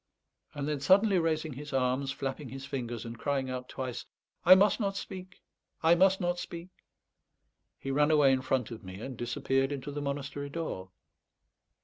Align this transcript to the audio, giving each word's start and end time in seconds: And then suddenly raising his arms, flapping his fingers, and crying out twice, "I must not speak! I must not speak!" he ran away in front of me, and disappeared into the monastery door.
And 0.55 0.67
then 0.67 0.79
suddenly 0.79 1.19
raising 1.19 1.53
his 1.53 1.73
arms, 1.73 2.11
flapping 2.11 2.49
his 2.49 2.65
fingers, 2.65 3.05
and 3.05 3.19
crying 3.19 3.51
out 3.51 3.69
twice, 3.69 4.07
"I 4.43 4.55
must 4.55 4.79
not 4.79 4.97
speak! 4.97 5.43
I 5.83 5.93
must 5.93 6.19
not 6.19 6.39
speak!" 6.39 6.69
he 7.77 7.91
ran 7.91 8.09
away 8.09 8.31
in 8.33 8.41
front 8.41 8.71
of 8.71 8.83
me, 8.83 8.99
and 8.99 9.15
disappeared 9.15 9.71
into 9.71 9.91
the 9.91 10.01
monastery 10.01 10.49
door. 10.49 10.89